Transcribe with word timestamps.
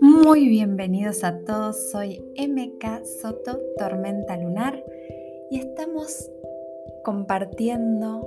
Muy 0.00 0.48
bienvenidos 0.48 1.22
a 1.24 1.40
todos, 1.40 1.90
soy 1.90 2.24
MK 2.38 3.04
Soto, 3.04 3.60
Tormenta 3.76 4.38
Lunar, 4.38 4.82
y 5.50 5.58
estamos 5.58 6.30
compartiendo 7.04 8.26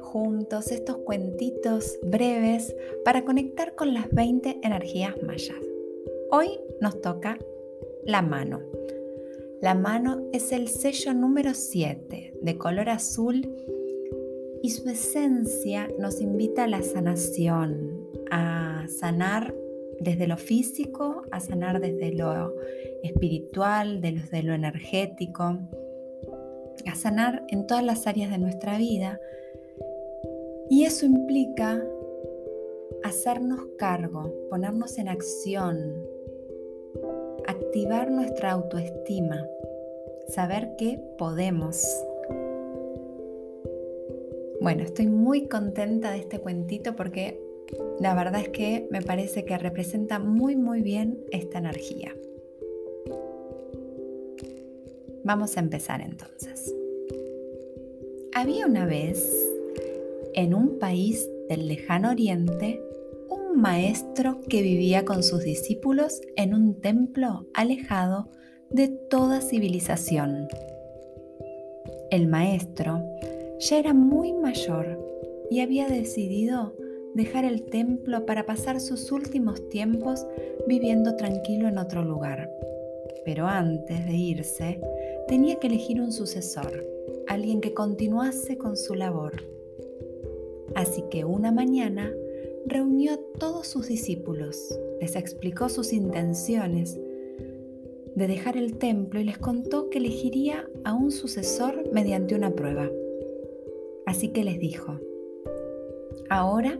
juntos 0.00 0.70
estos 0.70 0.98
cuentitos 0.98 1.98
breves 2.04 2.76
para 3.04 3.24
conectar 3.24 3.74
con 3.74 3.94
las 3.94 4.08
20 4.10 4.60
energías 4.62 5.20
mayas. 5.22 5.58
Hoy 6.30 6.60
nos 6.80 7.00
toca 7.00 7.36
la 8.04 8.22
mano. 8.22 8.60
La 9.60 9.74
mano 9.74 10.28
es 10.32 10.50
el 10.50 10.68
sello 10.68 11.14
número 11.14 11.54
7 11.54 12.34
de 12.42 12.58
color 12.58 12.88
azul 12.88 13.48
y 14.62 14.70
su 14.70 14.88
esencia 14.88 15.88
nos 15.98 16.20
invita 16.20 16.64
a 16.64 16.68
la 16.68 16.82
sanación, 16.82 18.08
a 18.30 18.86
sanar 18.88 19.54
desde 20.02 20.26
lo 20.26 20.36
físico 20.36 21.22
a 21.30 21.40
sanar 21.40 21.80
desde 21.80 22.12
lo 22.12 22.54
espiritual, 23.02 24.00
desde 24.00 24.42
lo 24.42 24.52
energético, 24.52 25.58
a 26.86 26.94
sanar 26.94 27.44
en 27.48 27.66
todas 27.66 27.84
las 27.84 28.06
áreas 28.06 28.30
de 28.30 28.38
nuestra 28.38 28.78
vida. 28.78 29.20
Y 30.68 30.84
eso 30.84 31.06
implica 31.06 31.82
hacernos 33.04 33.60
cargo, 33.78 34.32
ponernos 34.50 34.98
en 34.98 35.08
acción, 35.08 35.94
activar 37.46 38.10
nuestra 38.10 38.52
autoestima, 38.52 39.46
saber 40.28 40.74
que 40.76 41.00
podemos. 41.18 41.84
Bueno, 44.62 44.84
estoy 44.84 45.08
muy 45.08 45.48
contenta 45.48 46.12
de 46.12 46.18
este 46.18 46.38
cuentito 46.38 46.94
porque 46.94 47.42
la 47.98 48.14
verdad 48.14 48.40
es 48.40 48.50
que 48.50 48.86
me 48.92 49.02
parece 49.02 49.44
que 49.44 49.58
representa 49.58 50.20
muy 50.20 50.54
muy 50.54 50.82
bien 50.82 51.18
esta 51.32 51.58
energía. 51.58 52.14
Vamos 55.24 55.56
a 55.56 55.60
empezar 55.60 56.00
entonces. 56.00 56.72
Había 58.32 58.66
una 58.66 58.86
vez, 58.86 59.28
en 60.34 60.54
un 60.54 60.78
país 60.78 61.28
del 61.48 61.66
lejano 61.66 62.12
oriente, 62.12 62.80
un 63.30 63.60
maestro 63.60 64.40
que 64.48 64.62
vivía 64.62 65.04
con 65.04 65.24
sus 65.24 65.42
discípulos 65.42 66.20
en 66.36 66.54
un 66.54 66.80
templo 66.80 67.48
alejado 67.52 68.28
de 68.70 68.86
toda 68.86 69.40
civilización. 69.40 70.46
El 72.12 72.28
maestro 72.28 73.02
ya 73.62 73.78
era 73.78 73.94
muy 73.94 74.32
mayor 74.32 74.98
y 75.48 75.60
había 75.60 75.86
decidido 75.86 76.74
dejar 77.14 77.44
el 77.44 77.62
templo 77.62 78.26
para 78.26 78.44
pasar 78.44 78.80
sus 78.80 79.12
últimos 79.12 79.68
tiempos 79.68 80.26
viviendo 80.66 81.14
tranquilo 81.14 81.68
en 81.68 81.78
otro 81.78 82.02
lugar. 82.02 82.50
Pero 83.24 83.46
antes 83.46 84.04
de 84.04 84.14
irse, 84.14 84.80
tenía 85.28 85.60
que 85.60 85.68
elegir 85.68 86.00
un 86.00 86.10
sucesor, 86.10 86.84
alguien 87.28 87.60
que 87.60 87.72
continuase 87.72 88.58
con 88.58 88.76
su 88.76 88.94
labor. 88.94 89.44
Así 90.74 91.04
que 91.08 91.24
una 91.24 91.52
mañana 91.52 92.12
reunió 92.66 93.12
a 93.12 93.20
todos 93.38 93.68
sus 93.68 93.86
discípulos, 93.86 94.76
les 95.00 95.14
explicó 95.14 95.68
sus 95.68 95.92
intenciones 95.92 96.98
de 98.16 98.26
dejar 98.26 98.56
el 98.56 98.78
templo 98.78 99.20
y 99.20 99.24
les 99.24 99.38
contó 99.38 99.88
que 99.88 99.98
elegiría 99.98 100.68
a 100.82 100.94
un 100.94 101.12
sucesor 101.12 101.88
mediante 101.92 102.34
una 102.34 102.50
prueba. 102.50 102.90
Así 104.06 104.28
que 104.28 104.44
les 104.44 104.58
dijo, 104.58 104.98
ahora 106.28 106.78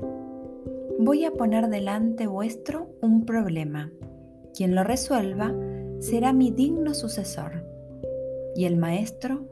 voy 0.98 1.24
a 1.24 1.32
poner 1.32 1.68
delante 1.68 2.26
vuestro 2.26 2.90
un 3.00 3.24
problema. 3.24 3.92
Quien 4.54 4.74
lo 4.74 4.84
resuelva 4.84 5.54
será 6.00 6.32
mi 6.32 6.50
digno 6.50 6.94
sucesor. 6.94 7.64
Y 8.54 8.64
el 8.66 8.76
maestro 8.76 9.46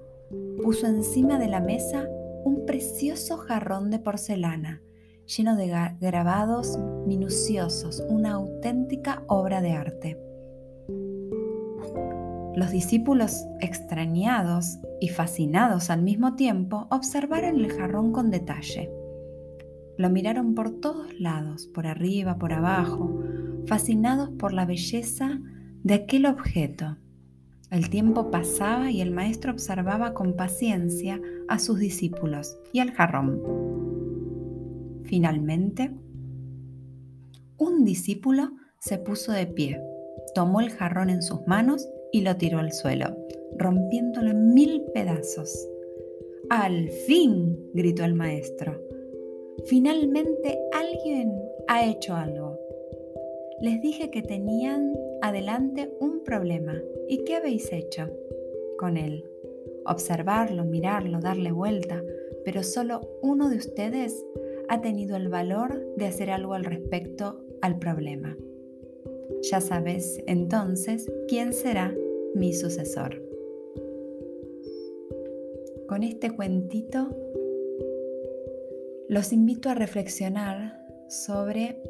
puso 0.63 0.87
encima 0.87 1.39
de 1.39 1.49
la 1.49 1.61
mesa 1.61 2.09
un 2.45 2.67
precioso 2.67 3.37
jarrón 3.37 3.91
de 3.91 3.99
porcelana, 3.99 4.83
lleno 5.27 5.57
de 5.57 5.73
grabados 6.01 6.79
minuciosos, 7.07 8.05
una 8.09 8.33
auténtica 8.33 9.23
obra 9.27 9.61
de 9.61 9.73
arte. 9.73 10.30
Los 12.57 12.73
discípulos, 12.73 13.47
extrañados 13.61 14.81
y 15.01 15.09
fascinados 15.09 15.89
al 15.89 16.03
mismo 16.03 16.35
tiempo, 16.35 16.89
observaron 16.91 17.61
el 17.61 17.73
jarrón 17.73 18.13
con 18.13 18.31
detalle. 18.31 18.91
Lo 19.97 20.11
miraron 20.11 20.55
por 20.55 20.81
todos 20.81 21.19
lados, 21.21 21.67
por 21.69 21.87
arriba, 21.87 22.39
por 22.39 22.53
abajo, 22.53 23.23
fascinados 23.67 24.31
por 24.31 24.53
la 24.53 24.67
belleza 24.67 25.39
de 25.85 25.95
aquel 25.95 26.27
objeto. 26.27 26.97
El 27.71 27.89
tiempo 27.89 28.33
pasaba 28.33 28.91
y 28.91 29.01
el 29.01 29.13
maestro 29.13 29.53
observaba 29.53 30.13
con 30.13 30.35
paciencia 30.35 31.21
a 31.49 31.61
sus 31.61 31.79
discípulos 31.79 32.59
y 32.73 32.81
al 32.81 32.91
jarrón. 32.91 33.41
Finalmente, 35.05 35.93
un 37.59 37.85
discípulo 37.85 38.53
se 38.81 38.99
puso 38.99 39.31
de 39.31 39.47
pie, 39.47 39.81
tomó 40.35 40.61
el 40.61 40.71
jarrón 40.71 41.11
en 41.11 41.23
sus 41.23 41.47
manos 41.47 41.89
y 42.13 42.23
lo 42.23 42.37
tiró 42.37 42.59
al 42.59 42.73
suelo, 42.73 43.17
rompiéndolo 43.57 44.31
en 44.31 44.55
mil 44.55 44.83
pedazos. 44.95 45.69
¡Al 46.49 46.89
fin! 46.89 47.71
gritó 47.75 48.05
el 48.05 48.15
maestro. 48.15 48.81
Finalmente 49.67 50.59
alguien 50.73 51.33
ha 51.69 51.85
hecho 51.85 52.15
algo. 52.15 52.59
Les 53.61 53.81
dije 53.81 54.11
que 54.11 54.23
tenían 54.23 54.95
adelante 55.23 55.93
un 56.01 56.25
problema. 56.25 56.81
¿Y 57.09 57.25
qué 57.25 57.37
habéis 57.37 57.73
hecho 57.73 58.09
con 58.79 58.97
él? 58.97 59.25
Observarlo, 59.85 60.65
mirarlo, 60.65 61.21
darle 61.21 61.53
vuelta, 61.53 62.03
pero 62.45 62.63
solo 62.63 63.01
uno 63.23 63.51
de 63.51 63.57
ustedes 63.57 64.25
ha 64.69 64.81
tenido 64.81 65.17
el 65.17 65.29
valor 65.29 65.85
de 65.97 66.07
hacer 66.07 66.31
algo 66.31 66.55
al 66.55 66.65
respecto 66.65 67.45
al 67.61 67.79
problema. 67.79 68.37
Ya 69.51 69.61
sabes 69.61 70.23
entonces 70.27 71.11
quién 71.29 71.53
será 71.53 71.95
mi 72.35 72.53
sucesor. 72.53 73.23
Con 75.89 76.03
este 76.03 76.31
cuentito 76.31 77.17
los 79.09 79.33
invito 79.33 79.69
a 79.71 79.75
reflexionar 79.75 80.87
sobre 81.09 81.83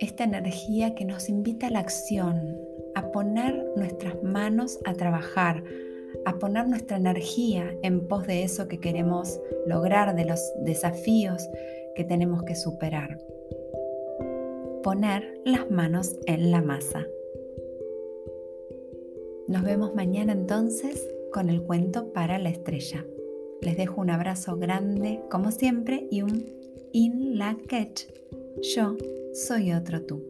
esta 0.00 0.24
energía 0.24 0.94
que 0.94 1.04
nos 1.04 1.28
invita 1.28 1.68
a 1.68 1.70
la 1.70 1.78
acción, 1.78 2.58
a 2.94 3.12
poner 3.12 3.64
nuestras 3.76 4.20
manos 4.22 4.78
a 4.84 4.94
trabajar, 4.94 5.62
a 6.24 6.38
poner 6.38 6.68
nuestra 6.68 6.96
energía 6.96 7.72
en 7.82 8.08
pos 8.08 8.26
de 8.26 8.42
eso 8.42 8.66
que 8.68 8.80
queremos 8.80 9.40
lograr, 9.66 10.16
de 10.16 10.24
los 10.24 10.40
desafíos 10.64 11.48
que 11.94 12.04
tenemos 12.04 12.42
que 12.42 12.56
superar. 12.56 13.18
Poner 14.88 15.42
las 15.44 15.70
manos 15.70 16.16
en 16.24 16.50
la 16.50 16.62
masa. 16.62 17.06
Nos 19.46 19.62
vemos 19.62 19.94
mañana 19.94 20.32
entonces 20.32 21.06
con 21.30 21.50
el 21.50 21.62
cuento 21.62 22.10
para 22.14 22.38
la 22.38 22.48
estrella. 22.48 23.04
Les 23.60 23.76
dejo 23.76 24.00
un 24.00 24.08
abrazo 24.08 24.56
grande, 24.56 25.20
como 25.30 25.50
siempre, 25.50 26.08
y 26.10 26.22
un 26.22 26.46
in 26.92 27.36
la 27.36 27.58
catch. 27.68 28.04
Yo 28.74 28.96
soy 29.34 29.74
otro 29.74 30.00
tú. 30.06 30.22